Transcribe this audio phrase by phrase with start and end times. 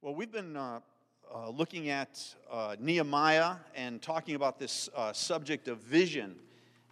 [0.00, 0.78] Well, we've been uh,
[1.34, 6.36] uh, looking at uh, Nehemiah and talking about this uh, subject of vision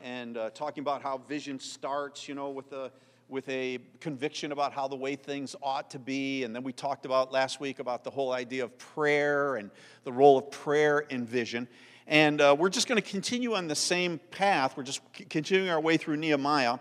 [0.00, 2.90] and uh, talking about how vision starts, you know, with a,
[3.28, 6.42] with a conviction about how the way things ought to be.
[6.42, 9.70] And then we talked about last week about the whole idea of prayer and
[10.02, 11.68] the role of prayer in vision.
[12.08, 14.76] And uh, we're just going to continue on the same path.
[14.76, 15.00] We're just
[15.30, 16.78] continuing our way through Nehemiah.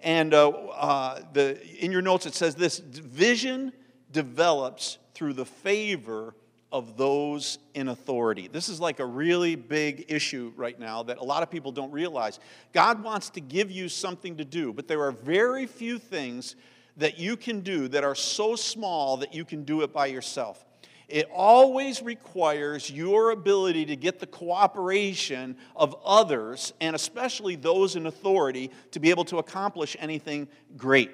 [0.00, 3.74] And the, in your notes, it says this vision
[4.10, 6.34] develops through the favor
[6.70, 8.48] of those in authority.
[8.48, 11.90] This is like a really big issue right now that a lot of people don't
[11.90, 12.38] realize.
[12.74, 16.54] God wants to give you something to do, but there are very few things
[16.98, 20.66] that you can do that are so small that you can do it by yourself.
[21.08, 28.04] It always requires your ability to get the cooperation of others, and especially those in
[28.06, 30.46] authority, to be able to accomplish anything
[30.76, 31.10] great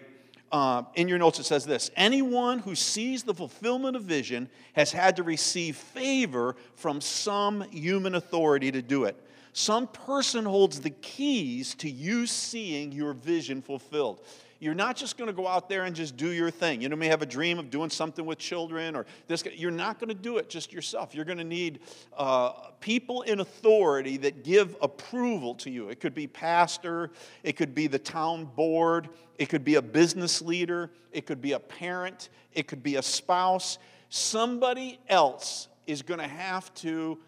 [0.52, 4.92] uh, in your notes, it says this Anyone who sees the fulfillment of vision has
[4.92, 9.16] had to receive favor from some human authority to do it.
[9.54, 14.20] Some person holds the keys to you seeing your vision fulfilled.
[14.62, 16.80] You're not just going to go out there and just do your thing.
[16.80, 19.42] You know, may have a dream of doing something with children or this.
[19.56, 21.16] You're not going to do it just yourself.
[21.16, 21.80] You're going to need
[22.16, 25.88] uh, people in authority that give approval to you.
[25.88, 27.10] It could be pastor,
[27.42, 31.54] it could be the town board, it could be a business leader, it could be
[31.54, 33.78] a parent, it could be a spouse.
[34.10, 37.18] Somebody else is going to have to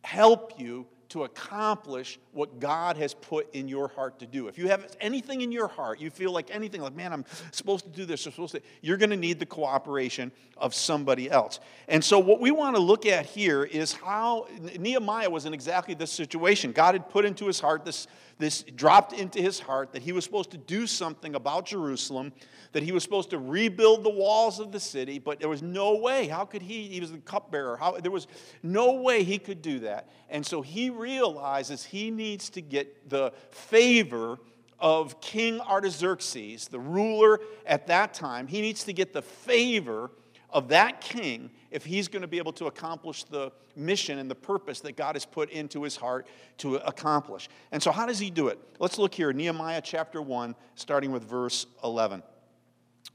[0.00, 4.48] help you to accomplish what God has put in your heart to do.
[4.48, 7.84] If you have anything in your heart, you feel like anything, like, man, I'm supposed
[7.84, 11.58] to do this, I'm supposed to, you're going to need the cooperation of somebody else.
[11.88, 14.46] And so, what we want to look at here is how
[14.78, 16.72] Nehemiah was in exactly this situation.
[16.72, 18.06] God had put into his heart this
[18.40, 22.32] this dropped into his heart that he was supposed to do something about Jerusalem,
[22.72, 25.96] that he was supposed to rebuild the walls of the city, but there was no
[25.96, 26.26] way.
[26.26, 26.88] How could he?
[26.88, 27.76] He was the cupbearer.
[27.76, 28.26] How, there was
[28.62, 30.08] no way he could do that.
[30.28, 34.38] And so he realizes he needs to get the favor
[34.78, 38.46] of King Artaxerxes, the ruler at that time.
[38.46, 40.10] He needs to get the favor
[40.52, 44.34] of that king if he's going to be able to accomplish the mission and the
[44.34, 46.26] purpose that God has put into his heart
[46.58, 47.48] to accomplish.
[47.72, 48.58] And so, how does he do it?
[48.78, 52.22] Let's look here, Nehemiah chapter 1, starting with verse 11.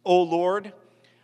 [0.04, 0.74] O Lord,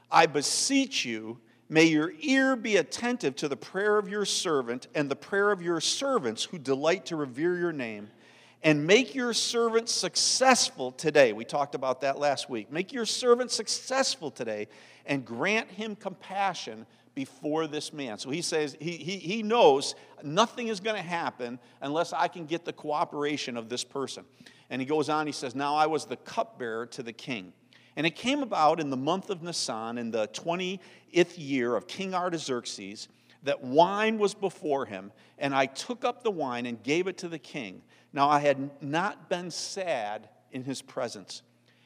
[0.09, 1.39] I beseech you,
[1.69, 5.61] may your ear be attentive to the prayer of your servant and the prayer of
[5.61, 8.09] your servants who delight to revere your name
[8.63, 11.33] and make your servant successful today.
[11.33, 12.71] We talked about that last week.
[12.71, 14.67] Make your servant successful today
[15.05, 16.85] and grant him compassion
[17.15, 18.17] before this man.
[18.17, 22.45] So he says, he, he, he knows nothing is going to happen unless I can
[22.45, 24.23] get the cooperation of this person.
[24.69, 27.53] And he goes on, he says, Now I was the cupbearer to the king.
[27.97, 30.79] And it came about in the month of Nisan, in the 20th
[31.37, 33.09] year of King Artaxerxes,
[33.43, 37.27] that wine was before him, and I took up the wine and gave it to
[37.27, 37.81] the king.
[38.13, 41.41] Now I had not been sad in his presence.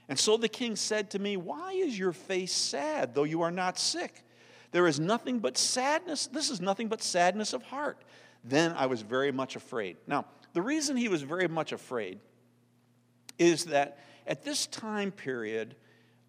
[0.07, 3.51] And so the king said to me, Why is your face sad, though you are
[3.51, 4.23] not sick?
[4.71, 6.27] There is nothing but sadness.
[6.27, 8.03] This is nothing but sadness of heart.
[8.43, 9.97] Then I was very much afraid.
[10.05, 12.19] Now, the reason he was very much afraid
[13.39, 15.75] is that at this time period,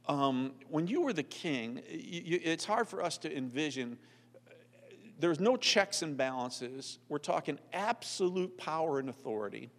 [0.09, 3.99] um, when you were the king, you, you, it's hard for us to envision.
[5.19, 6.99] There's no checks and balances.
[7.09, 9.71] We're talking absolute power and authority.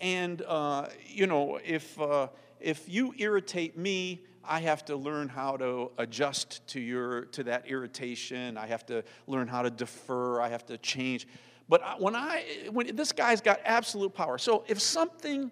[0.00, 2.28] And, uh, you know, if, uh,
[2.60, 7.68] if you irritate me, I have to learn how to adjust to, your, to that
[7.68, 8.56] irritation.
[8.56, 10.40] I have to learn how to defer.
[10.40, 11.28] I have to change.
[11.68, 14.38] But when I, when this guy's got absolute power.
[14.38, 15.50] So if something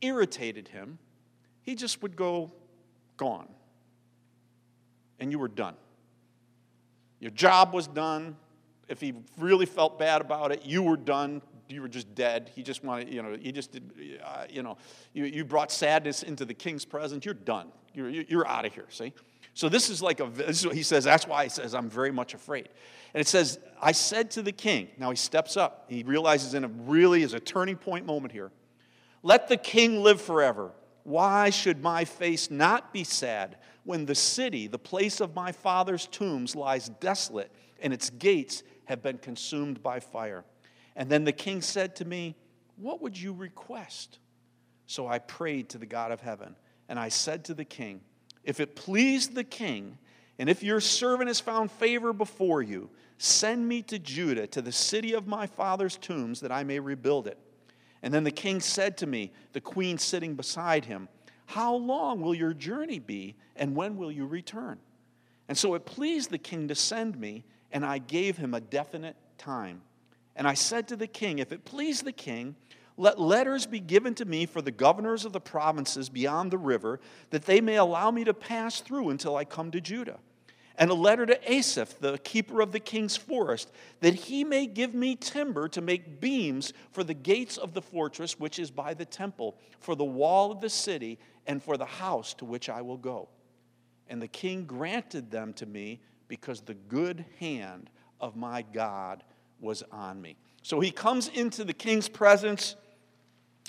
[0.00, 0.98] irritated him,
[1.62, 2.52] he just would go
[3.16, 3.48] gone.
[5.18, 5.76] And you were done.
[7.20, 8.36] Your job was done.
[8.88, 12.50] If he really felt bad about it, you were done you were just dead.
[12.54, 14.76] He just wanted, you know, he just did, uh, you know,
[15.12, 17.24] you, you brought sadness into the king's presence.
[17.24, 17.68] You're done.
[17.94, 19.12] You're, you're out of here, see?
[19.54, 21.88] So this is like a, this is what he says, that's why he says, I'm
[21.88, 22.68] very much afraid.
[23.14, 25.84] And it says, I said to the king, now he steps up.
[25.88, 28.50] He realizes in a really is a turning point moment here.
[29.22, 30.72] Let the king live forever.
[31.04, 36.06] Why should my face not be sad when the city, the place of my father's
[36.06, 40.44] tombs, lies desolate and its gates have been consumed by fire?
[40.96, 42.36] And then the king said to me,
[42.76, 44.18] What would you request?
[44.86, 46.56] So I prayed to the God of heaven,
[46.88, 48.00] and I said to the king,
[48.42, 49.98] If it please the king,
[50.38, 54.72] and if your servant has found favor before you, send me to Judah, to the
[54.72, 57.38] city of my father's tombs, that I may rebuild it.
[58.02, 61.08] And then the king said to me, the queen sitting beside him,
[61.46, 64.78] How long will your journey be, and when will you return?
[65.48, 69.16] And so it pleased the king to send me, and I gave him a definite
[69.36, 69.82] time.
[70.36, 72.56] And I said to the king, If it please the king,
[72.96, 77.00] let letters be given to me for the governors of the provinces beyond the river,
[77.30, 80.18] that they may allow me to pass through until I come to Judah.
[80.76, 83.70] And a letter to Asaph, the keeper of the king's forest,
[84.00, 88.40] that he may give me timber to make beams for the gates of the fortress
[88.40, 92.34] which is by the temple, for the wall of the city, and for the house
[92.34, 93.28] to which I will go.
[94.08, 99.22] And the king granted them to me because the good hand of my God
[99.60, 100.36] was on me.
[100.62, 102.76] So he comes into the king's presence,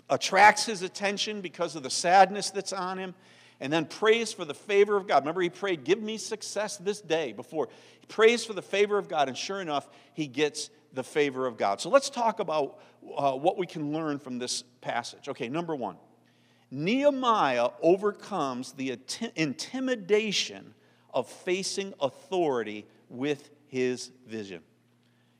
[0.09, 3.13] attracts his attention because of the sadness that's on him,
[3.59, 5.23] and then prays for the favor of God.
[5.23, 7.69] Remember, he prayed, Give me success this day before.
[7.99, 11.57] He prays for the favor of God, and sure enough, he gets the favor of
[11.57, 11.81] God.
[11.81, 12.79] So let's talk about
[13.15, 15.29] uh, what we can learn from this passage.
[15.29, 15.97] Okay, number one
[16.77, 18.99] Nehemiah overcomes the
[19.37, 20.73] intimidation
[21.13, 24.61] of facing authority with his vision.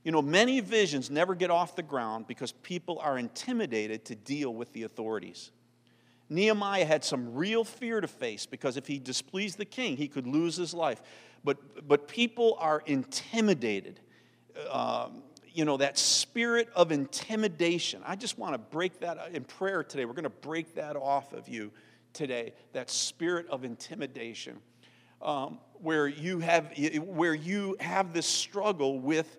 [0.06, 4.54] You know, many visions never get off the ground because people are intimidated to deal
[4.54, 5.52] with the authorities.
[6.30, 10.28] Nehemiah had some real fear to face because if he displeased the king, he could
[10.28, 11.02] lose his life.
[11.44, 14.00] But, but people are intimidated.
[14.70, 15.22] Um,
[15.56, 18.02] you know, that spirit of intimidation.
[18.06, 20.06] I just want to break that in prayer today.
[20.06, 21.72] We're going to break that off of you
[22.14, 24.58] today, that spirit of intimidation.
[25.22, 29.38] Um, where you have where you have this struggle with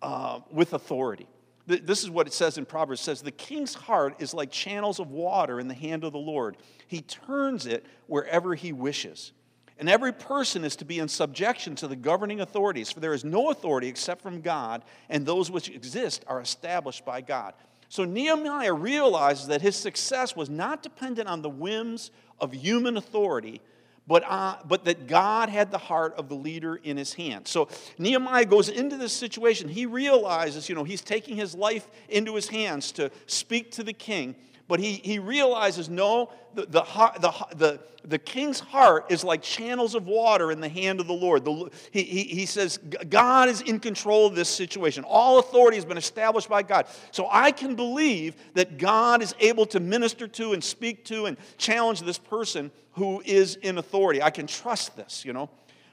[0.00, 1.26] uh, with authority.
[1.66, 3.00] This is what it says in Proverbs.
[3.00, 6.18] It says, The king's heart is like channels of water in the hand of the
[6.18, 6.56] Lord.
[6.88, 9.32] He turns it wherever he wishes.
[9.82, 13.24] And every person is to be in subjection to the governing authorities, for there is
[13.24, 17.54] no authority except from God, and those which exist are established by God.
[17.88, 23.60] So Nehemiah realizes that his success was not dependent on the whims of human authority,
[24.06, 27.48] but, uh, but that God had the heart of the leader in his hand.
[27.48, 27.66] So
[27.98, 29.68] Nehemiah goes into this situation.
[29.68, 33.92] He realizes, you know, he's taking his life into his hands to speak to the
[33.92, 34.36] king.
[34.68, 36.82] But he, he realizes, no, the, the,
[37.20, 41.12] the, the, the king's heart is like channels of water in the hand of the
[41.12, 41.44] Lord.
[41.44, 42.78] The, he, he, says,
[43.08, 45.04] God is in control of this situation.
[45.06, 46.86] All authority has been established by God.
[47.10, 51.36] So I can believe that God is able to minister to and speak to and
[51.58, 54.22] challenge this person who is in authority.
[54.22, 55.50] I can trust this, you know.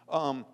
[0.10, 0.46] Um,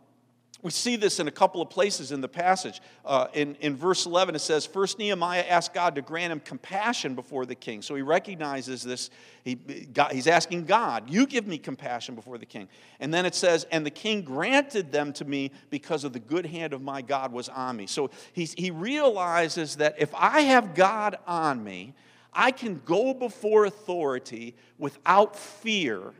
[0.61, 2.81] we see this in a couple of places in the passage.
[3.03, 7.13] Uh, in, in verse 11, it says, First Nehemiah asked God to grant him compassion
[7.13, 7.81] before the king.
[7.81, 9.09] So he recognizes this.
[9.43, 12.69] He, God, he's asking God, You give me compassion before the king.
[12.99, 16.45] And then it says, And the king granted them to me because of the good
[16.45, 17.85] hand of my God was on me.
[17.85, 21.93] So he's, he realizes that if I have God on me,
[22.33, 26.13] I can go before authority without fear.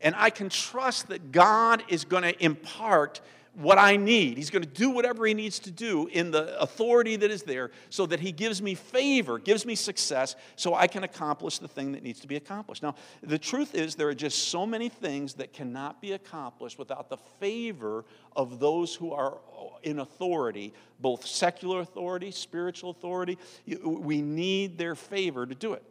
[0.00, 3.20] And I can trust that God is going to impart
[3.54, 4.36] what I need.
[4.36, 7.70] He's going to do whatever he needs to do in the authority that is there
[7.88, 11.92] so that he gives me favor, gives me success, so I can accomplish the thing
[11.92, 12.82] that needs to be accomplished.
[12.82, 17.08] Now, the truth is, there are just so many things that cannot be accomplished without
[17.08, 18.04] the favor
[18.34, 19.38] of those who are
[19.82, 23.38] in authority, both secular authority, spiritual authority.
[23.84, 25.82] We need their favor to do it.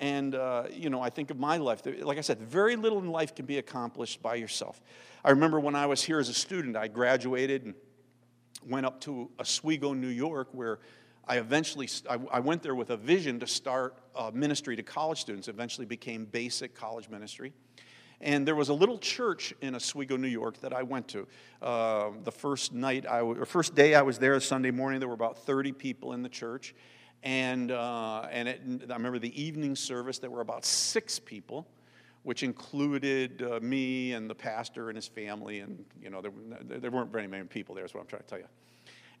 [0.00, 1.82] And, uh, you know, I think of my life.
[1.84, 4.80] Like I said, very little in life can be accomplished by yourself.
[5.22, 7.74] I remember when I was here as a student, I graduated and
[8.66, 10.78] went up to Oswego, New York, where
[11.28, 13.94] I eventually I went there with a vision to start
[14.32, 15.48] ministry to college students.
[15.48, 17.52] Eventually became basic college ministry.
[18.22, 21.26] And there was a little church in Oswego, New York that I went to.
[21.62, 25.14] Uh, the first night, I or first day I was there, Sunday morning, there were
[25.14, 26.74] about 30 people in the church.
[27.22, 31.66] And, uh, and it, I remember the evening service, there were about six people,
[32.22, 35.60] which included uh, me and the pastor and his family.
[35.60, 36.32] And, you know, there,
[36.78, 38.48] there weren't very many people there, is what I'm trying to tell you.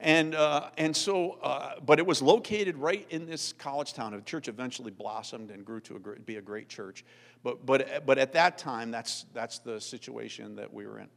[0.02, 4.12] And, uh, and so, uh, but it was located right in this college town.
[4.12, 7.04] The church eventually blossomed and grew to a, be a great church.
[7.42, 11.08] But, but, but at that time, that's, that's the situation that we were in.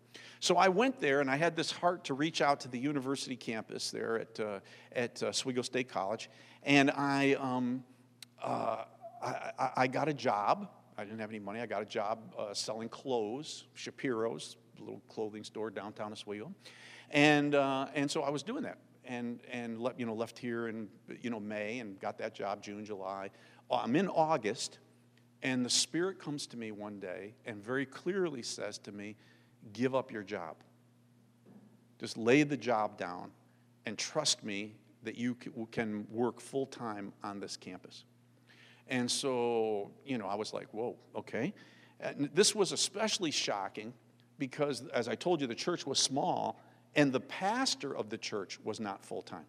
[0.42, 3.38] So I went there and I had this heart to reach out to the university
[3.38, 4.60] campus there at, uh,
[4.92, 6.30] at uh, Oswego State College.
[6.64, 7.86] And I, um,
[8.42, 8.84] uh,
[9.24, 10.68] I, I, got a job.
[10.98, 11.62] I didn't have any money.
[11.62, 16.54] I got a job uh, selling clothes, Shapiro's, little clothing store downtown Oswego.
[17.12, 20.68] And, uh, and so I was doing that and, and le- you know, left here
[20.68, 20.88] in
[21.22, 23.30] you know, May and got that job June, July.
[23.72, 24.80] I'm in August,
[25.42, 29.16] and the Spirit comes to me one day and very clearly says to me,
[29.72, 30.58] Give up your job.
[32.00, 33.32] Just lay the job down
[33.86, 35.36] and trust me that you
[35.72, 38.04] can work full time on this campus.
[38.88, 41.54] And so, you know, I was like, whoa, okay.
[42.00, 43.94] And this was especially shocking
[44.38, 46.60] because, as I told you, the church was small
[46.96, 49.46] and the pastor of the church was not full time.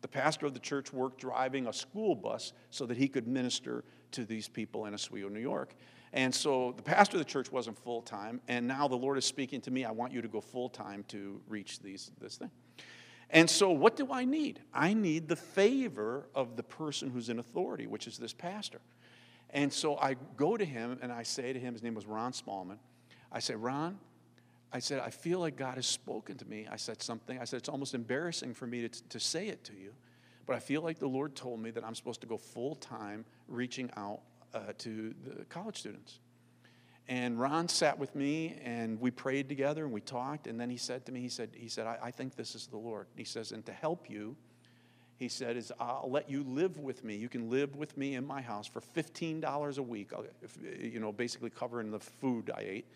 [0.00, 3.84] The pastor of the church worked driving a school bus so that he could minister
[4.12, 5.74] to these people in Oswego, New York.
[6.12, 9.24] And so the pastor of the church wasn't full time, and now the Lord is
[9.24, 9.84] speaking to me.
[9.84, 12.50] I want you to go full time to reach these, this thing.
[13.30, 14.60] And so, what do I need?
[14.72, 18.80] I need the favor of the person who's in authority, which is this pastor.
[19.50, 22.32] And so I go to him and I say to him, his name was Ron
[22.32, 22.78] Smallman.
[23.30, 23.98] I say, Ron,
[24.72, 26.66] I said, I feel like God has spoken to me.
[26.70, 27.38] I said something.
[27.38, 29.92] I said, it's almost embarrassing for me to, to say it to you,
[30.46, 33.24] but I feel like the Lord told me that I'm supposed to go full time
[33.48, 34.20] reaching out
[34.54, 36.20] uh, to the college students.
[37.08, 40.46] And Ron sat with me and we prayed together and we talked.
[40.46, 42.66] And then he said to me, he said, he said I, I think this is
[42.66, 43.06] the Lord.
[43.16, 44.36] He says, and to help you,
[45.16, 47.16] he said, is I'll let you live with me.
[47.16, 50.10] You can live with me in my house for $15 a week,
[50.42, 52.86] if, you know, basically covering the food I ate.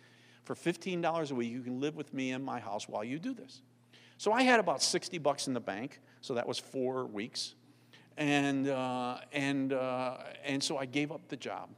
[0.44, 3.32] For $15 a week, you can live with me in my house while you do
[3.32, 3.62] this.
[4.18, 7.54] So I had about 60 bucks in the bank, so that was four weeks.
[8.16, 11.70] And, uh, and, uh, and so I gave up the job,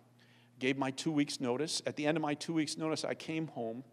[0.59, 1.83] gave my two weeks' notice.
[1.87, 3.85] At the end of my two weeks' notice, I came home,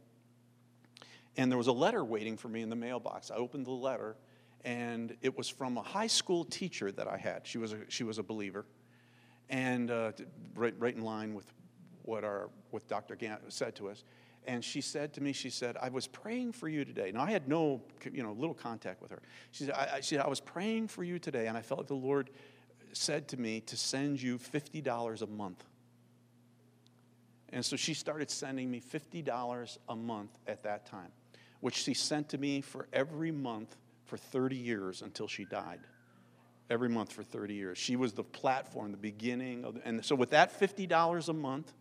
[1.38, 3.30] and there was a letter waiting for me in the mailbox.
[3.30, 4.16] I opened the letter,
[4.64, 7.46] and it was from a high school teacher that I had.
[7.46, 8.66] She was a, she was a believer,
[9.50, 10.12] and uh,
[10.56, 11.46] right, right in line with
[12.04, 13.16] what, our, what Dr.
[13.16, 14.04] Gant said to us.
[14.48, 17.12] And she said to me, she said, I was praying for you today.
[17.14, 17.82] Now, I had no,
[18.12, 19.22] you know, little contact with her.
[19.52, 21.88] She said, I, she said, I was praying for you today, and I felt like
[21.88, 22.32] the Lord
[22.94, 25.64] said to me to send you $50 a month.
[27.54, 31.12] And so she started sending me $50 a month at that time,
[31.60, 35.82] which she sent to me for every month for 30 years until she died.
[36.70, 37.78] Every month for 30 years.
[37.78, 41.74] She was the platform, the beginning of, and so with that $50 a month,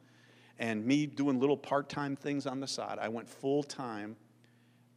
[0.61, 4.15] and me doing little part time things on the side, I went full time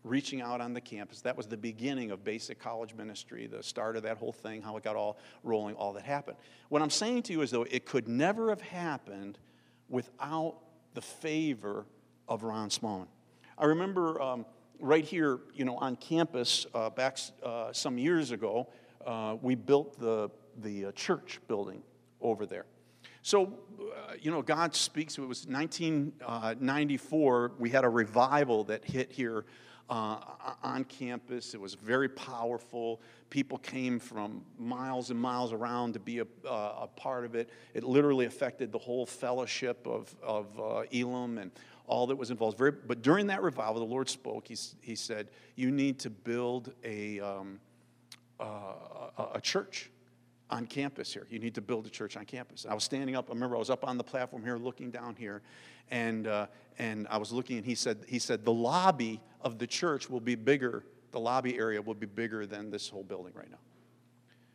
[0.03, 1.21] reaching out on the campus.
[1.21, 4.75] That was the beginning of basic college ministry, the start of that whole thing, how
[4.75, 6.35] it got all rolling, all that happened.
[6.67, 9.39] What I'm saying to you is, though, it could never have happened
[9.87, 10.57] without
[10.93, 11.85] the favor
[12.27, 13.07] of Ron Smallman.
[13.57, 14.45] I remember um,
[14.81, 18.67] right here, you know, on campus uh, back uh, some years ago,
[19.05, 20.29] uh, we built the,
[20.61, 21.81] the uh, church building
[22.19, 22.65] over there.
[23.23, 25.17] So, uh, you know, God speaks.
[25.17, 27.51] It was 1994.
[27.57, 29.45] We had a revival that hit here
[29.89, 30.17] uh,
[30.61, 31.53] on campus.
[31.53, 32.99] It was very powerful.
[33.29, 37.49] People came from miles and miles around to be a, uh, a part of it.
[37.73, 41.49] It literally affected the whole fellowship of, of uh, Elim and
[41.87, 42.57] all that was involved.
[42.57, 44.49] Very, but during that revival, the Lord spoke.
[44.49, 47.61] He, he said, You need to build a, um,
[48.37, 48.73] uh,
[49.33, 49.91] a church
[50.49, 51.25] on campus here.
[51.29, 52.65] You need to build a church on campus.
[52.69, 53.29] I was standing up.
[53.29, 55.41] I remember I was up on the platform here, looking down here,
[55.89, 56.47] and uh,
[56.77, 60.19] and I was looking, and he said he said the lobby of the church will
[60.19, 60.85] be bigger.
[61.11, 63.59] The lobby area will be bigger than this whole building right now.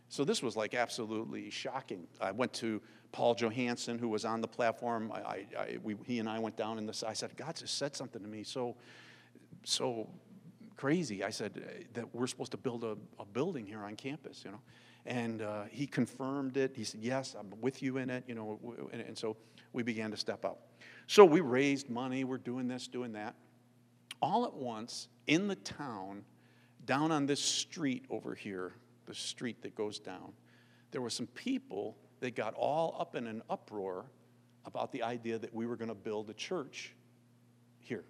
[0.09, 2.07] So this was like absolutely shocking.
[2.21, 2.80] I went to
[3.12, 5.12] Paul Johansson, who was on the platform.
[5.12, 7.02] I, I, I we, he and I went down in this.
[7.02, 8.76] I said, God just said something to me so,
[9.64, 10.09] so
[10.76, 11.23] crazy.
[11.25, 14.61] I said that we're supposed to build a, a building here on campus, you know.
[15.09, 16.77] And uh, he confirmed it.
[16.77, 18.25] He said, Yes, I'm with you in it.
[18.29, 18.61] You know,
[18.93, 19.37] and, and so
[19.73, 20.69] we began to step up.
[21.07, 22.25] So we raised money.
[22.25, 23.35] We're doing this, doing that.
[24.21, 26.25] All at once, in the town,
[26.85, 28.75] down on this street over here,
[29.07, 30.35] the street that goes down,
[30.91, 34.05] there were some people that got all up in an uproar
[34.67, 36.95] about the idea that we were going to build a church
[37.79, 38.05] here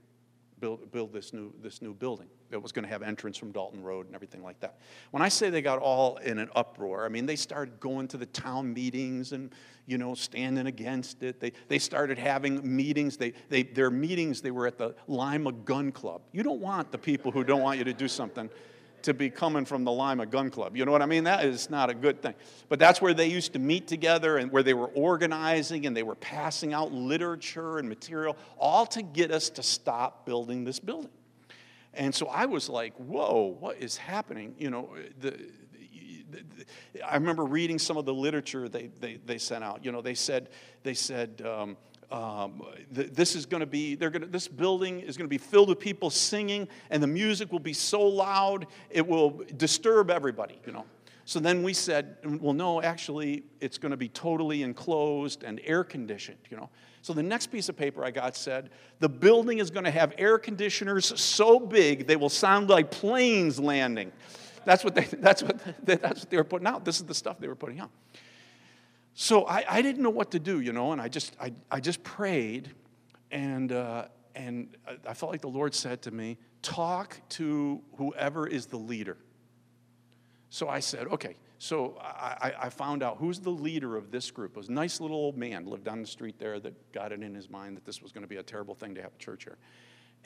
[0.61, 3.83] build, build this, new, this new building that was going to have entrance from Dalton
[3.83, 4.79] Road and everything like that.
[5.11, 8.17] When I say they got all in an uproar, I mean they started going to
[8.17, 9.53] the town meetings and,
[9.87, 11.41] you know, standing against it.
[11.41, 13.17] They, they started having meetings.
[13.17, 16.23] They, they, their meetings, they were at the Lima Gun Club.
[16.33, 18.51] You don't want the people who don't want you to do something
[19.03, 20.77] to be coming from the Lima Gun Club.
[20.77, 21.25] You know what I mean?
[21.25, 22.35] That is not a good thing.
[22.69, 26.03] But that's where they used to meet together and where they were organizing and they
[26.03, 31.11] were passing out literature and material, all to get us to stop building this building.
[31.95, 34.55] And so I was like, whoa, what is happening?
[34.59, 34.91] You know,
[35.21, 35.39] the,
[37.07, 39.85] I remember reading some of the literature they, they, they sent out.
[39.85, 40.51] You know, they said,
[40.83, 41.77] they said um,
[42.11, 42.63] um,
[42.95, 45.69] th- this is going to be they're going this building is going to be filled
[45.69, 50.73] with people singing and the music will be so loud it will disturb everybody you
[50.73, 50.85] know?
[51.27, 55.85] So then we said well no actually it's going to be totally enclosed and air
[55.85, 56.71] conditioned you know?
[57.03, 60.15] So the next piece of paper i got said the building is going to have
[60.17, 64.13] air conditioners so big they will sound like planes landing.
[64.65, 66.87] That's what they that's what they, that's what they were putting out.
[66.87, 67.91] This is the stuff they were putting out
[69.21, 71.81] so I, I didn't know what to do, you know, and I just, I, I
[71.81, 72.71] just prayed,
[73.33, 74.05] and, uh,
[74.37, 79.17] and I felt like the Lord said to me, talk to whoever is the leader.
[80.51, 81.35] So I said, okay.
[81.59, 84.53] So I, I, found out who's the leader of this group.
[84.53, 87.21] It was a nice little old man, lived down the street there, that got it
[87.21, 89.19] in his mind that this was going to be a terrible thing to have a
[89.19, 89.59] church here.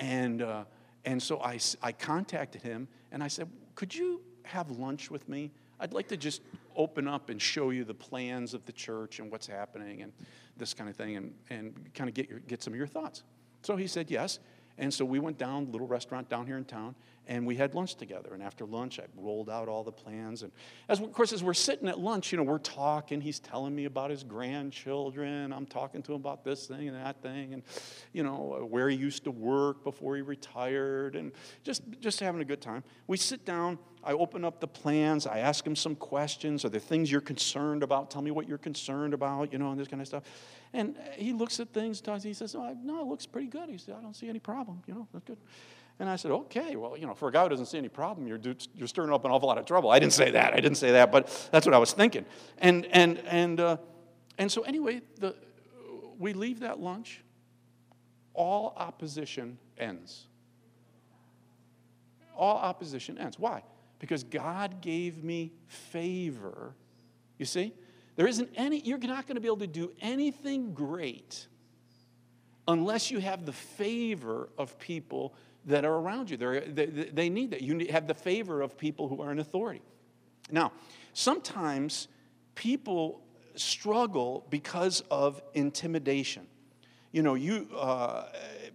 [0.00, 0.64] And, uh,
[1.06, 5.50] and so I, I contacted him and I said, could you have lunch with me?
[5.82, 6.42] I'd like to just
[6.76, 10.12] open up and show you the plans of the church and what's happening and
[10.56, 13.24] this kind of thing and, and kind of get, your, get some of your thoughts.
[13.62, 14.38] So he said yes.
[14.78, 16.94] And so we went down, little restaurant down here in town,
[17.26, 18.34] and we had lunch together.
[18.34, 20.42] And after lunch, I rolled out all the plans.
[20.42, 20.50] And
[20.88, 23.20] as, of course, as we're sitting at lunch, you know, we're talking.
[23.20, 25.52] He's telling me about his grandchildren.
[25.52, 27.62] I'm talking to him about this thing and that thing, and
[28.12, 32.40] you know, uh, where he used to work before he retired, and just just having
[32.40, 32.82] a good time.
[33.06, 33.78] We sit down.
[34.04, 35.28] I open up the plans.
[35.28, 36.64] I ask him some questions.
[36.64, 38.10] Are there things you're concerned about?
[38.10, 39.52] Tell me what you're concerned about.
[39.52, 40.24] You know, and this kind of stuff.
[40.72, 42.02] And he looks at things.
[42.22, 44.40] He says, oh, "No, no, it looks pretty good." He said, "I don't see any
[44.40, 44.82] problem.
[44.86, 45.38] You know, that's good."
[46.02, 48.26] And I said, okay, well, you know, for a guy who doesn't see any problem,
[48.26, 48.40] you're,
[48.74, 49.88] you're stirring up an awful lot of trouble.
[49.88, 50.52] I didn't say that.
[50.52, 52.26] I didn't say that, but that's what I was thinking.
[52.58, 53.76] And, and, and, uh,
[54.36, 55.36] and so, anyway, the,
[56.18, 57.22] we leave that lunch.
[58.34, 60.26] All opposition ends.
[62.36, 63.38] All opposition ends.
[63.38, 63.62] Why?
[64.00, 66.74] Because God gave me favor.
[67.38, 67.74] You see?
[68.16, 71.46] There isn't any, you're not going to be able to do anything great
[72.66, 75.32] unless you have the favor of people
[75.66, 76.36] that are around you.
[76.36, 77.62] They, they need that.
[77.62, 79.82] You have the favor of people who are in authority.
[80.50, 80.72] Now,
[81.12, 82.08] sometimes
[82.54, 83.22] people
[83.54, 86.46] struggle because of intimidation.
[87.12, 88.24] You know, you, uh,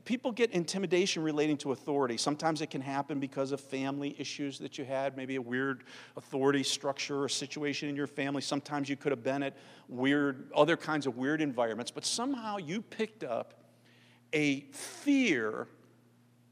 [0.06, 2.18] people get intimidation relating to authority.
[2.18, 5.84] Sometimes it can happen because of family issues that you had, maybe a weird
[6.16, 8.44] authority structure or situation in your family.
[8.44, 9.58] Sometimes you could have been at
[9.90, 13.56] weird, other kinds of weird environments, but somehow you picked up
[14.34, 15.68] a fear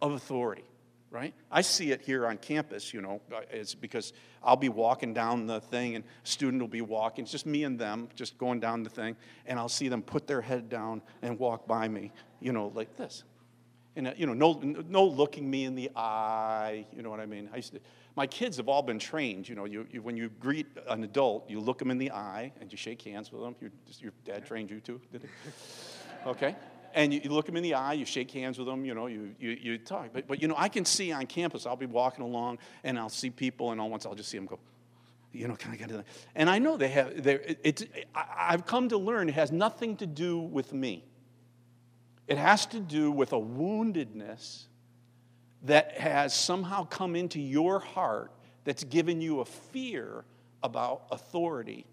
[0.06, 0.64] of authority,
[1.10, 1.34] right?
[1.52, 5.48] I see it here on campus, you know, uh, it's because I'll be walking down
[5.48, 7.24] the thing and a student will be walking.
[7.24, 9.16] It's just me and them, just going down the thing,
[9.46, 12.96] and I'll see them put their head down and walk by me, you know, like
[12.98, 13.24] this.
[13.98, 14.54] And, uh, you know, no,
[14.90, 17.50] no looking me in the eye, you know what I mean?
[17.54, 17.80] I used to,
[18.16, 21.50] my kids have all been trained, you know, you, you, when you greet an adult,
[21.50, 23.56] you look them in the eye and you shake hands with them.
[24.00, 25.28] your dad trained you too, did he?
[26.26, 26.56] Okay
[26.96, 29.08] and you, you, look them in the eye, you shake hands with them, you know,
[29.08, 30.10] you, you, you talk.
[30.14, 33.10] But, but, you know, I can see on campus, I'll be walking along and I'll
[33.10, 34.60] see people, and all once I'll just see them go,
[35.32, 36.06] you know, can I get to that?
[36.34, 40.08] And I know they have, it, it, I've come to learn it has nothing to
[40.08, 41.04] do with me.
[42.28, 44.64] It has to do with a woundedness
[45.64, 48.32] that has somehow come into your heart
[48.64, 50.24] that's given you a fear
[50.64, 51.86] about authority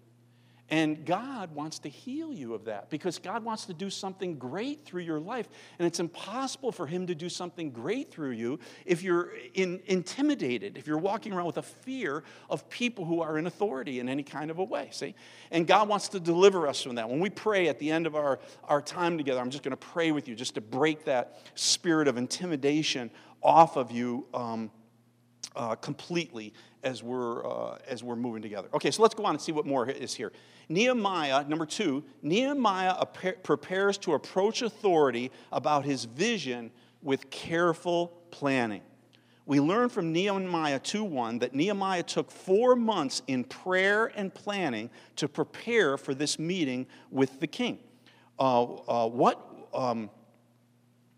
[0.73, 4.83] and God wants to heal you of that because God wants to do something great
[4.83, 5.47] through your life.
[5.77, 10.75] And it's impossible for Him to do something great through you if you're in, intimidated,
[10.75, 14.23] if you're walking around with a fear of people who are in authority in any
[14.23, 14.89] kind of a way.
[14.91, 15.13] See?
[15.51, 17.07] And God wants to deliver us from that.
[17.07, 19.77] When we pray at the end of our, our time together, I'm just going to
[19.77, 23.11] pray with you just to break that spirit of intimidation
[23.43, 24.25] off of you.
[24.33, 24.71] Um,
[25.55, 28.67] uh, completely as we're, uh, as we're moving together.
[28.73, 30.31] Okay, so let's go on and see what more is here.
[30.69, 33.05] Nehemiah, number two, Nehemiah
[33.43, 38.81] prepares to approach authority about his vision with careful planning.
[39.45, 45.27] We learn from Nehemiah 2:1 that Nehemiah took four months in prayer and planning to
[45.27, 47.79] prepare for this meeting with the king.
[48.39, 50.09] Uh, uh, what, um,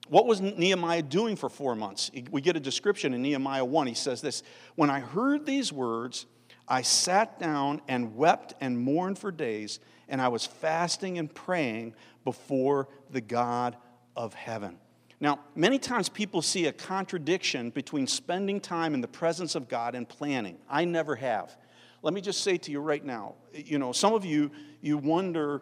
[0.09, 2.11] what was Nehemiah doing for four months?
[2.29, 3.87] We get a description in Nehemiah 1.
[3.87, 4.43] He says this
[4.75, 6.25] When I heard these words,
[6.67, 11.93] I sat down and wept and mourned for days, and I was fasting and praying
[12.23, 13.77] before the God
[14.15, 14.77] of heaven.
[15.19, 19.95] Now, many times people see a contradiction between spending time in the presence of God
[19.95, 20.57] and planning.
[20.69, 21.55] I never have.
[22.01, 25.61] Let me just say to you right now, you know, some of you, you wonder,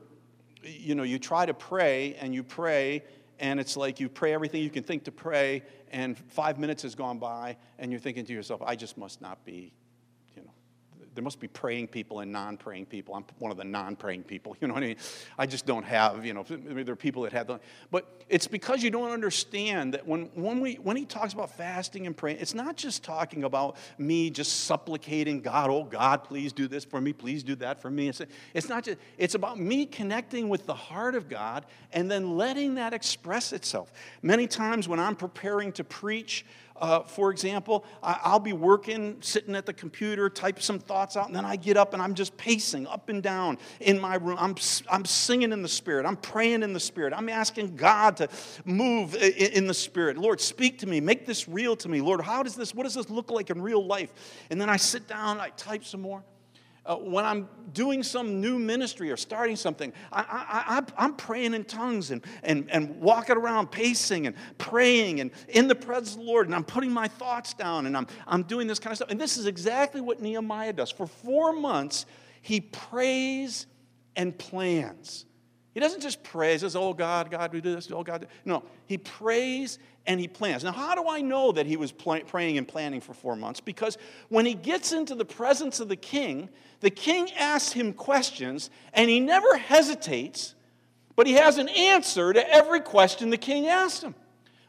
[0.64, 3.04] you know, you try to pray and you pray,
[3.40, 6.96] and it's like you pray everything you can think to pray, and five minutes has
[6.96, 9.74] gone by, and you're thinking to yourself, I just must not be
[11.16, 13.16] there must be praying people and non-praying people.
[13.16, 14.56] I'm one of the non-praying people.
[14.64, 14.98] You know what I mean?
[15.38, 17.60] I just don't have, you know, there are people that have the,
[17.92, 22.08] but it's because you don't understand that when, when, we, when he talks about fasting
[22.08, 26.70] and praying, it's not just talking about me just supplicating God, oh God, please do
[26.70, 28.08] this for me, please do that for me.
[28.08, 28.22] It's,
[28.54, 32.76] it's not just, it's about me connecting with the heart of God and then letting
[32.76, 33.92] that express itself.
[34.22, 39.56] Many times when I'm preparing to preach, Uh, for example, I, will be working, sitting
[39.56, 42.36] at the computer, type some thoughts out, and then I get up and I'm just
[42.36, 44.38] pacing up and down in my room.
[44.40, 44.56] I'm,
[44.92, 46.06] I'm singing in the Spirit.
[46.06, 47.14] I'm praying in the Spirit.
[47.16, 48.28] I'm asking God to
[48.66, 50.18] move in, in the Spirit.
[50.18, 51.00] Lord, speak to me.
[51.00, 52.02] Make this real to me.
[52.02, 54.12] Lord, how does this, what does this look like in real life?
[54.50, 56.24] And then I sit down, I type some more
[56.86, 62.12] uh, when I'm doing some new ministry or starting something, I, am praying in tongues
[62.12, 66.48] and, and, and walking around, pacing and praying and in the presence of the Lord.
[66.48, 69.10] And I'm putting my thoughts down and I'm, I'm doing this kind of stuff.
[69.10, 70.92] And this is exactly what Nehemiah does.
[70.92, 72.06] For four months,
[72.42, 73.66] he prays
[74.16, 75.26] and plans.
[75.74, 78.28] He doesn't just pray, he says, Oh God, God, we do this, oh God.
[78.46, 80.64] No, he prays and he plans.
[80.64, 83.60] Now, how do I know that he was praying and planning for four months?
[83.62, 83.98] Because
[84.30, 86.50] when he gets into the presence of the king,
[86.82, 90.56] the king asks him questions, and he never hesitates,
[91.16, 94.16] but he has an answer to every question the king asked him.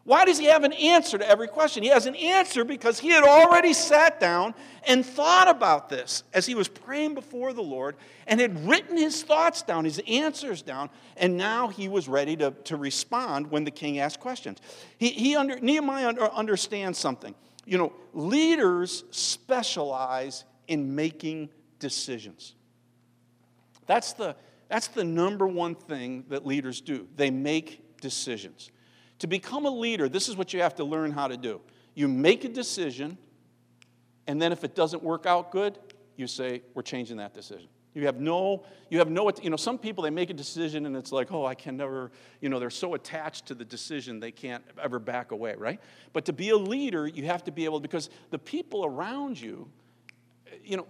[0.05, 1.83] Why does he have an answer to every question?
[1.83, 4.55] He has an answer because he had already sat down
[4.87, 9.23] and thought about this as he was praying before the Lord and had written his
[9.23, 13.71] thoughts down, his answers down, and now he was ready to, to respond when the
[13.71, 14.59] king asked questions.
[14.99, 17.35] He, he under, Nehemiah under, understands something.
[17.65, 22.55] You know, leaders specialize in making decisions.
[23.87, 24.37] That's the,
[24.69, 27.09] that's the number one thing that leaders do.
[27.17, 28.71] They make decisions.
[29.25, 31.63] To become a leader, this is what you have to learn how to do.
[31.95, 33.17] You make a decision,
[34.27, 35.79] and then if it doesn't work out good,
[36.15, 37.69] you say, We're changing that decision.
[37.95, 40.95] You have no, you have no, you know, some people they make a decision and
[40.95, 44.31] it's like, oh, I can never, you know, they're so attached to the decision they
[44.31, 45.81] can't ever back away, right?
[46.13, 49.71] But to be a leader, you have to be able, because the people around you,
[50.63, 50.87] you know,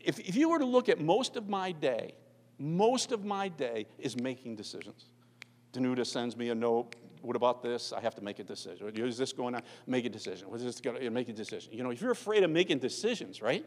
[0.00, 2.12] if, if you were to look at most of my day,
[2.58, 5.06] most of my day is making decisions.
[5.72, 6.94] Danuta sends me a note
[7.24, 7.92] what about this?
[7.92, 8.86] I have to make a decision.
[8.94, 9.62] Is this going on?
[9.86, 10.50] Make a decision.
[10.50, 11.72] What is this going to make a decision?
[11.72, 13.64] You know, if you're afraid of making decisions, right?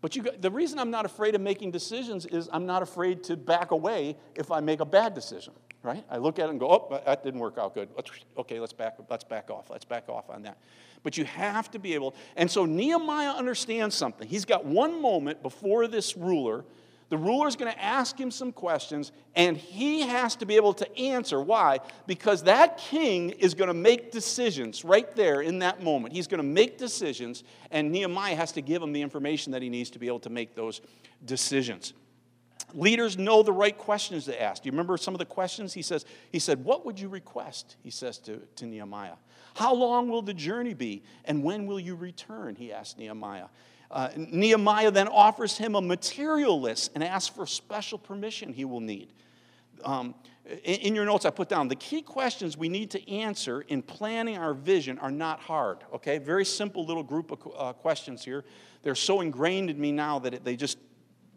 [0.00, 3.36] But you, the reason I'm not afraid of making decisions is I'm not afraid to
[3.36, 6.04] back away if I make a bad decision, right?
[6.08, 7.88] I look at it and go, oh, that didn't work out good.
[7.96, 9.68] Let's, okay, let's back, let's back off.
[9.70, 10.58] Let's back off on that.
[11.02, 14.28] But you have to be able, and so Nehemiah understands something.
[14.28, 16.64] He's got one moment before this ruler
[17.08, 20.74] the ruler is going to ask him some questions, and he has to be able
[20.74, 21.40] to answer.
[21.40, 21.78] Why?
[22.06, 26.14] Because that king is going to make decisions right there in that moment.
[26.14, 29.68] He's going to make decisions, and Nehemiah has to give him the information that he
[29.68, 30.80] needs to be able to make those
[31.24, 31.92] decisions.
[32.74, 34.64] Leaders know the right questions to ask.
[34.64, 35.72] Do you remember some of the questions?
[35.72, 37.76] He says, he said, What would you request?
[37.84, 39.14] He says to, to Nehemiah.
[39.54, 41.04] How long will the journey be?
[41.24, 42.56] And when will you return?
[42.56, 43.46] He asked Nehemiah.
[43.90, 48.80] Uh, Nehemiah then offers him a material list and asks for special permission he will
[48.80, 49.12] need.
[49.84, 53.62] Um, in, in, your notes, I put down the key questions we need to answer
[53.62, 55.78] in planning our vision are not hard.
[55.94, 58.44] Okay, very simple little group of uh, questions here.
[58.82, 60.78] They're so ingrained in me now that it, they just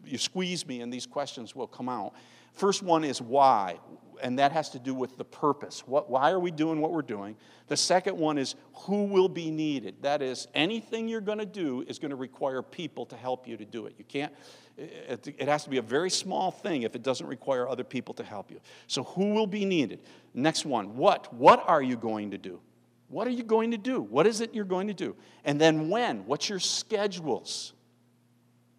[0.04, 2.14] you squeeze me and these questions will come out.
[2.54, 3.78] First one is why
[4.22, 5.86] and that has to do with the purpose.
[5.86, 7.36] What, why are we doing what we're doing?
[7.68, 9.96] The second one is who will be needed.
[10.02, 13.56] That is, anything you're going to do is going to require people to help you
[13.56, 13.94] to do it.
[13.98, 14.32] You can't,
[14.76, 18.14] it, it has to be a very small thing if it doesn't require other people
[18.14, 18.60] to help you.
[18.86, 20.00] So, who will be needed?
[20.34, 21.32] Next one, what?
[21.34, 22.60] What are you going to do?
[23.08, 24.00] What are you going to do?
[24.00, 25.16] What is it you're going to do?
[25.44, 26.26] And then when?
[26.26, 27.72] What's your schedules?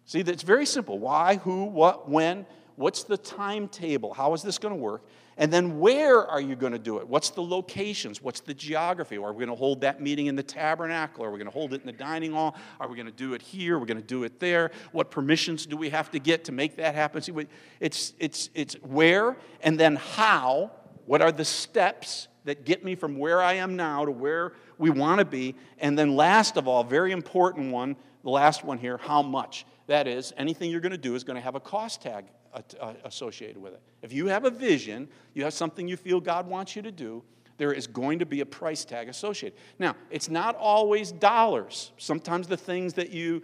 [0.06, 0.98] See, it's very simple.
[0.98, 2.46] Why, who, what, when.
[2.76, 4.14] What's the timetable?
[4.14, 5.04] How is this going to work?
[5.36, 7.08] And then where are you going to do it?
[7.08, 8.20] What's the locations?
[8.20, 9.16] What's the geography?
[9.16, 11.24] Are we going to hold that meeting in the tabernacle?
[11.24, 12.54] Are we going to hold it in the dining hall?
[12.78, 13.76] Are we going to do it here?
[13.76, 14.70] Are we going to do it there?
[14.92, 17.22] What permissions do we have to get to make that happen?
[17.22, 17.32] See,
[17.80, 20.70] it's, it's, it's where and then how.
[21.06, 24.90] What are the steps that get me from where I am now to where we
[24.90, 25.56] want to be?
[25.78, 29.66] And then, last of all, very important one, the last one here, how much?
[29.92, 32.24] That is, anything you're going to do is going to have a cost tag
[32.54, 33.82] uh, associated with it.
[34.00, 37.22] If you have a vision, you have something you feel God wants you to do,
[37.58, 39.58] there is going to be a price tag associated.
[39.78, 41.92] Now, it's not always dollars.
[41.98, 43.42] Sometimes the things that you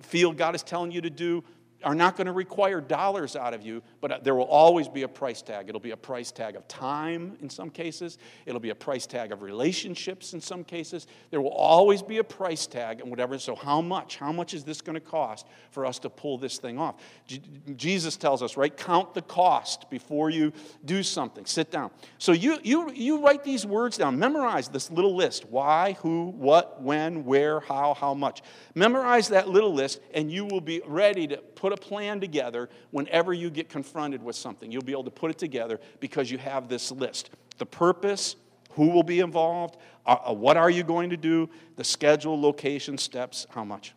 [0.00, 1.42] feel God is telling you to do
[1.82, 5.02] are not going to require dollars out of you, but uh, there will always be
[5.02, 5.68] a price tag.
[5.68, 9.32] It'll be a price tag of time in some cases, it'll be a price tag
[9.32, 11.06] of relationships in some cases.
[11.30, 13.38] There will always be a price tag and whatever.
[13.38, 14.16] So, how much?
[14.16, 16.96] How much is this going to cost for us to pull this thing off?
[17.26, 17.40] J-
[17.76, 18.76] Jesus tells us, right?
[18.76, 20.52] Count the cost before you
[20.84, 21.46] do something.
[21.46, 21.90] Sit down.
[22.18, 26.82] So, you, you, you write these words down, memorize this little list why, who, what,
[26.82, 28.42] when, where, how, how much.
[28.74, 33.34] Memorize that little list, and you will be ready to put a plan together whenever
[33.34, 34.72] you get confronted with something.
[34.72, 38.36] You'll be able to put it together because you have this list the purpose,
[38.70, 39.76] Who will be involved?
[40.06, 41.50] Uh, uh, what are you going to do?
[41.76, 43.94] The schedule, location, steps, how much?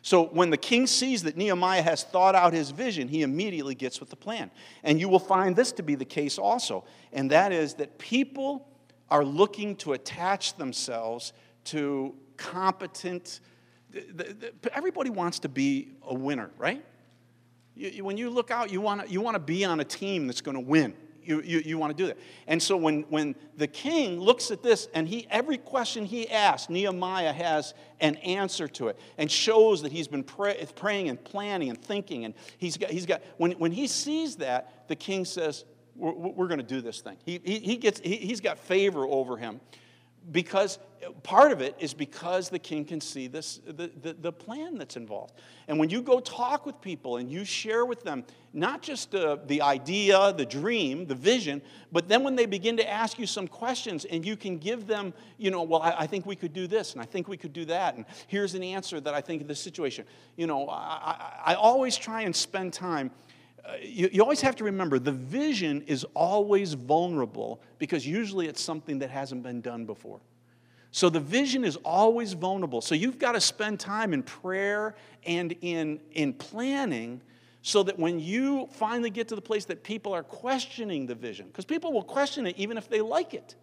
[0.00, 4.00] So when the king sees that Nehemiah has thought out his vision, he immediately gets
[4.00, 4.50] with the plan.
[4.82, 8.66] And you will find this to be the case also, and that is that people
[9.10, 11.32] are looking to attach themselves
[11.64, 13.40] to competent.
[14.72, 16.84] Everybody wants to be a winner, right?
[18.00, 20.40] when you look out, you want to you want to be on a team that's
[20.40, 20.94] going to win
[21.26, 22.18] you, you, you want to do that.
[22.46, 26.68] And so when, when the king looks at this and he every question he asks,
[26.68, 31.70] Nehemiah has an answer to it and shows that he's been pray, praying and planning
[31.70, 32.24] and thinking.
[32.24, 35.64] And he's got, he's got when, when he sees that, the king says,
[35.96, 37.16] We're, we're going to do this thing.
[37.24, 39.60] He, he, he gets, he, he's got favor over him
[40.32, 40.78] because
[41.22, 44.96] part of it is because the king can see this the, the, the, plan that's
[44.96, 45.34] involved.
[45.68, 49.36] And when you go talk with people and you share with them not just uh,
[49.46, 51.60] the idea the dream the vision
[51.92, 55.12] but then when they begin to ask you some questions and you can give them
[55.38, 57.52] you know well i, I think we could do this and i think we could
[57.52, 60.04] do that and here's an answer that i think of this situation.
[60.36, 63.10] You know i, I, I always try and spend time
[63.82, 68.98] you, you always have to remember the vision is always vulnerable because usually it's something
[68.98, 70.20] that hasn't been done before.
[70.90, 72.80] So the vision is always vulnerable.
[72.80, 74.94] So you've got to spend time in prayer
[75.26, 77.20] and in, in planning
[77.62, 81.46] so that when you finally get to the place that people are questioning the vision,
[81.46, 83.56] because people will question it even if they like it.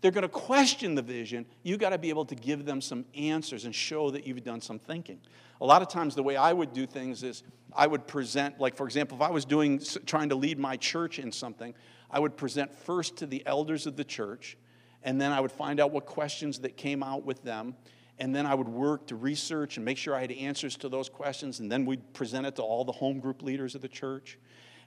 [0.00, 1.46] They're going to question the vision.
[1.62, 4.60] You've got to be able to give them some answers and show that you've done
[4.60, 5.20] some thinking.
[5.60, 7.42] A lot of times, the way I would do things is
[7.74, 11.18] I would present, like, for example, if I was doing, trying to lead my church
[11.18, 11.74] in something,
[12.10, 14.58] I would present first to the elders of the church,
[15.02, 17.74] and then I would find out what questions that came out with them.
[18.18, 21.10] And then I would work to research and make sure I had answers to those
[21.10, 21.60] questions.
[21.60, 24.38] And then we'd present it to all the home group leaders of the church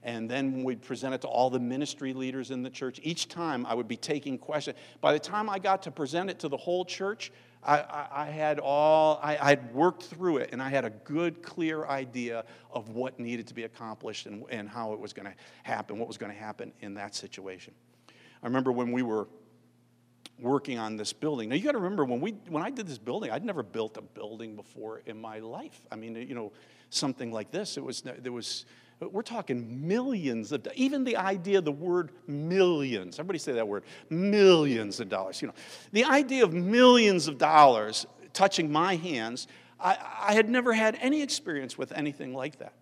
[0.04, 3.00] and then we'd present it to all the ministry leaders in the church.
[3.04, 4.78] Each time I would be taking questions.
[5.02, 7.32] By the time I got to present it to the whole church,
[7.62, 11.44] I, I, I had all, I, I'd worked through it and I had a good,
[11.44, 15.36] clear idea of what needed to be accomplished and, and how it was going to
[15.64, 17.74] happen, what was going to happen in that situation.
[18.42, 19.28] I remember when we were
[20.40, 21.50] working on this building.
[21.50, 23.98] Now you got to remember when we when I did this building, I'd never built
[23.98, 25.82] a building before in my life.
[25.92, 26.54] I mean, you know,
[26.90, 27.78] something like this.
[27.78, 28.66] It was there was
[29.00, 35.00] we're talking millions of even the idea the word millions everybody say that word millions
[35.00, 35.54] of dollars you know.
[35.92, 39.48] The idea of millions of dollars touching my hands
[39.80, 42.74] i, I had never had any experience with anything like that.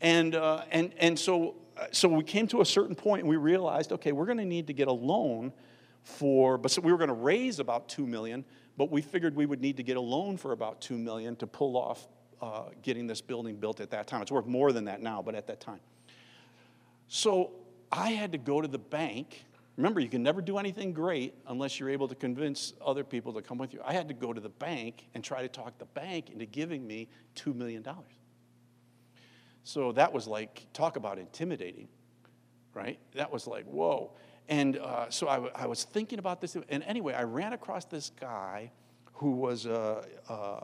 [0.00, 1.56] And uh, and and so
[1.92, 4.66] so we came to a certain point and we realized okay we're going to need
[4.66, 5.52] to get a loan
[6.02, 8.44] for but so we were going to raise about 2 million
[8.76, 11.46] but we figured we would need to get a loan for about 2 million to
[11.46, 12.08] pull off
[12.40, 14.22] uh, getting this building built at that time.
[14.22, 15.80] It's worth more than that now, but at that time.
[17.08, 17.52] So
[17.92, 19.44] I had to go to the bank.
[19.76, 23.42] Remember, you can never do anything great unless you're able to convince other people to
[23.42, 23.80] come with you.
[23.84, 26.86] I had to go to the bank and try to talk the bank into giving
[26.86, 27.84] me $2 million.
[29.64, 31.88] So that was like, talk about intimidating,
[32.74, 32.98] right?
[33.14, 34.12] That was like, whoa.
[34.48, 36.56] And uh, so I, I was thinking about this.
[36.68, 38.72] And anyway, I ran across this guy
[39.20, 40.02] who was a,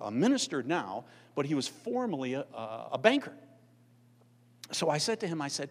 [0.03, 2.47] a minister now, but he was formerly a,
[2.91, 3.35] a, banker.
[4.73, 5.69] So I said to him, I said,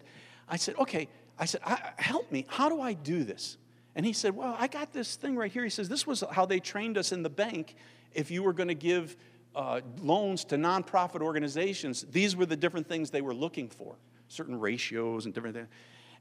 [0.48, 1.62] I said, okay, I said,
[1.96, 2.46] help me.
[2.48, 3.56] How do I do this?
[3.96, 5.64] And he said, well, I got this thing right here.
[5.64, 7.74] He says, this was how they trained us in the bank.
[8.12, 9.16] If you were going to give
[9.56, 13.96] uh, loans to nonprofit organizations, these were the different things they were looking for,
[14.28, 15.68] certain ratios and different things.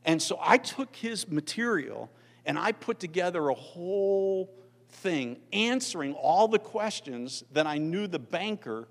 [0.03, 2.09] And so I took his material
[2.43, 4.49] and I put together a whole
[4.89, 8.87] thing answering all the questions that I knew the banker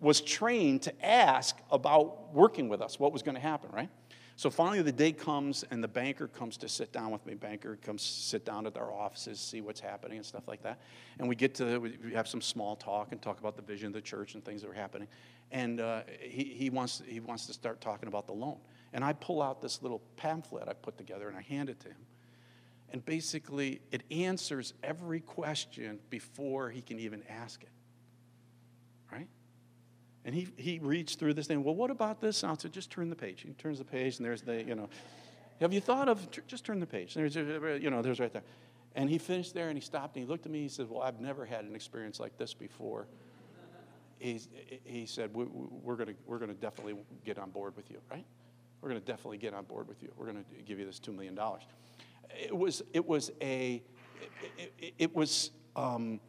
[0.00, 3.88] was trained to ask about working with us, what was going to happen, right?
[4.38, 7.34] So finally, the day comes, and the banker comes to sit down with me.
[7.34, 10.78] Banker comes sit down at our offices, see what's happening and stuff like that.
[11.18, 13.94] And we get to we have some small talk and talk about the vision of
[13.94, 15.08] the church and things that are happening.
[15.50, 18.58] And uh, he, he wants he wants to start talking about the loan.
[18.92, 21.88] And I pull out this little pamphlet I put together and I hand it to
[21.88, 21.96] him.
[22.92, 27.68] And basically, it answers every question before he can even ask it.
[29.12, 29.28] Right?
[30.24, 31.62] And he, he reads through this thing.
[31.62, 32.42] Well, what about this?
[32.42, 33.42] And I said, just turn the page.
[33.42, 34.88] He turns the page, and there's the, you know,
[35.60, 37.14] have you thought of, just turn the page.
[37.14, 38.44] There's, you know, there's right there.
[38.94, 40.60] And he finished there, and he stopped, and he looked at me.
[40.60, 43.06] and He said, well, I've never had an experience like this before.
[44.18, 44.40] He,
[44.84, 48.24] he said, we, we're going we're gonna definitely get on board with you, right?
[48.80, 50.12] We're going to definitely get on board with you.
[50.16, 51.38] We're going to give you this $2 million
[52.36, 53.82] it was, it was a,
[54.78, 56.20] it, it, was, um,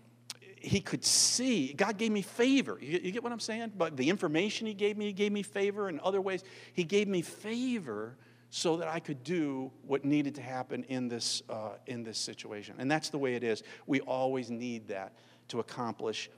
[0.56, 2.78] he could see, God gave me favor.
[2.82, 3.74] You, you, get what I'm saying?
[3.78, 6.44] But the information he gave me, he gave me favor in other ways.
[6.74, 8.18] He gave me favor
[8.50, 12.76] so that I could do what needed to happen in this, uh, in this situation.
[12.80, 13.64] And that's the way it is.
[13.86, 15.14] We always need that
[15.50, 16.30] to accomplish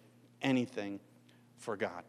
[0.41, 0.99] anything
[1.57, 2.03] for God.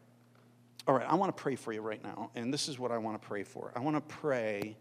[0.87, 2.99] All right, I want to pray for you right now, and this is what I
[2.99, 3.71] want to pray for.
[3.77, 4.77] I want to pray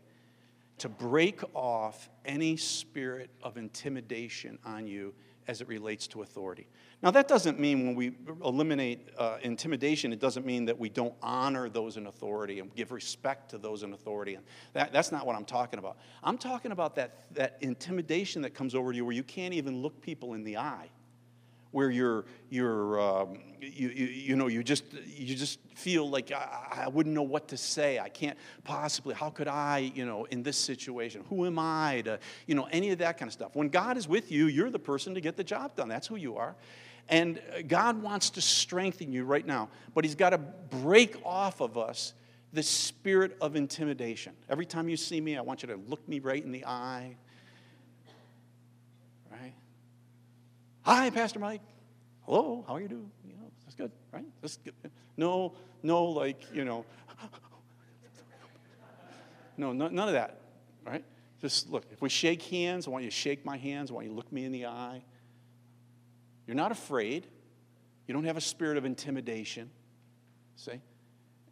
[0.81, 5.13] to break off any spirit of intimidation on you
[5.47, 6.65] as it relates to authority.
[7.03, 8.13] Now, that doesn't mean when we
[8.43, 12.91] eliminate uh, intimidation, it doesn't mean that we don't honor those in authority and give
[12.91, 14.33] respect to those in authority.
[14.33, 15.97] And that, that's not what I'm talking about.
[16.23, 20.01] I'm talking about that, that intimidation that comes over you where you can't even look
[20.01, 20.89] people in the eye
[21.71, 26.83] where you're, you're um, you, you, you, know, you just, you just feel like I,
[26.85, 27.99] I, wouldn't know what to say.
[27.99, 31.23] I can't possibly, how could I, you know, in this situation?
[31.29, 33.55] Who am I to, you know, any of that kind of stuff.
[33.55, 35.89] When God is with you, you're the person to get the job done.
[35.89, 36.55] That's who you are.
[37.07, 41.77] And God wants to strengthen you right now, but He's got to break off of
[41.77, 42.13] us
[42.53, 44.33] the spirit of intimidation.
[44.49, 47.17] Every time you see me, I want you to look me right in the eye.
[50.83, 51.61] Hi, Pastor Mike.
[52.21, 53.11] Hello, how are you doing?
[53.23, 54.25] You know, that's good, right?
[54.41, 54.73] That's good.
[55.15, 56.85] No, no, like, you know,
[59.57, 60.39] no, no, none of that,
[60.83, 61.03] right?
[61.39, 64.07] Just look, if we shake hands, I want you to shake my hands, I want
[64.07, 65.03] you to look me in the eye.
[66.47, 67.27] You're not afraid.
[68.07, 69.69] You don't have a spirit of intimidation.
[70.55, 70.81] See?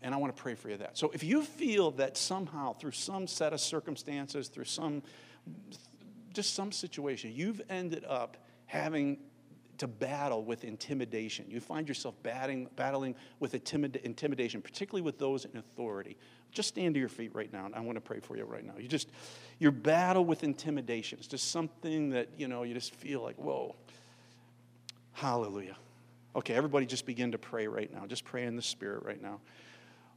[0.02, 0.98] And I want to pray for you that.
[0.98, 5.04] So if you feel that somehow, through some set of circumstances, through some,
[6.34, 8.38] just some situation, you've ended up
[8.70, 9.18] having
[9.80, 11.46] to battle with intimidation.
[11.50, 16.18] You find yourself battling, battling with intimidation, particularly with those in authority.
[16.52, 18.64] Just stand to your feet right now, and I want to pray for you right
[18.64, 18.74] now.
[18.78, 19.10] You just,
[19.58, 21.18] your battle with intimidation.
[21.18, 23.76] It's just something that, you know, you just feel like, whoa,
[25.14, 25.78] hallelujah.
[26.36, 28.06] Okay, everybody just begin to pray right now.
[28.06, 29.40] Just pray in the Spirit right now.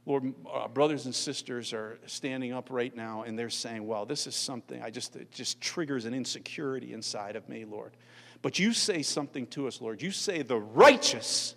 [0.05, 4.27] Lord, uh, brothers and sisters are standing up right now and they're saying, wow, this
[4.27, 7.93] is something I just, it just triggers an insecurity inside of me, Lord.
[8.43, 10.03] But you say something to us, Lord.
[10.03, 11.55] You say the righteous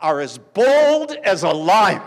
[0.00, 2.00] are as bold as a lion.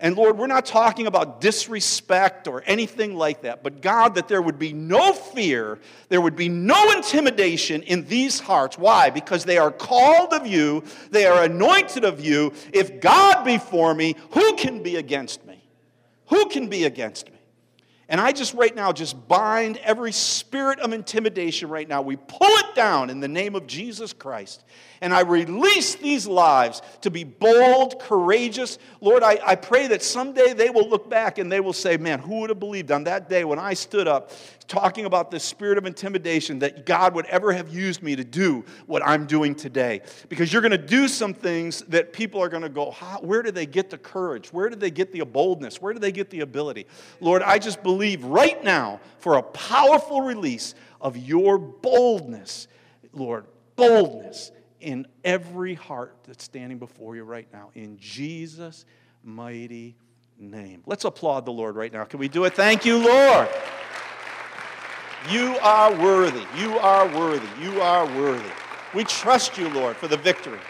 [0.00, 4.40] And Lord, we're not talking about disrespect or anything like that, but God, that there
[4.40, 8.78] would be no fear, there would be no intimidation in these hearts.
[8.78, 9.10] Why?
[9.10, 12.52] Because they are called of you, they are anointed of you.
[12.72, 15.60] If God be for me, who can be against me?
[16.28, 17.37] Who can be against me?
[18.10, 22.00] And I just right now just bind every spirit of intimidation right now.
[22.00, 24.64] We pull it down in the name of Jesus Christ.
[25.02, 28.78] And I release these lives to be bold, courageous.
[29.02, 32.18] Lord, I, I pray that someday they will look back and they will say, Man,
[32.18, 34.32] who would have believed on that day when I stood up
[34.68, 38.64] talking about the spirit of intimidation that God would ever have used me to do
[38.86, 40.02] what I'm doing today.
[40.28, 43.54] Because you're going to do some things that people are going to go, where did
[43.54, 44.52] they get the courage?
[44.52, 45.80] Where did they get the boldness?
[45.80, 46.86] Where did they get the ability?
[47.20, 52.68] Lord, I just believe right now for a powerful release of your boldness,
[53.12, 57.70] Lord, boldness in every heart that's standing before you right now.
[57.74, 58.84] In Jesus'
[59.24, 59.96] mighty
[60.38, 60.82] name.
[60.86, 62.04] Let's applaud the Lord right now.
[62.04, 62.54] Can we do it?
[62.54, 63.48] Thank you, Lord.
[65.30, 66.44] You are worthy.
[66.56, 67.48] You are worthy.
[67.60, 68.48] You are worthy.
[68.94, 70.60] We trust you, Lord, for the victory.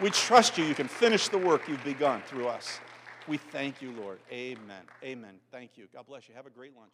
[0.00, 0.64] We trust you.
[0.64, 2.80] You can finish the work you've begun through us.
[3.26, 4.18] We thank you, Lord.
[4.30, 4.82] Amen.
[5.02, 5.36] Amen.
[5.50, 5.86] Thank you.
[5.94, 6.34] God bless you.
[6.34, 6.92] Have a great lunch.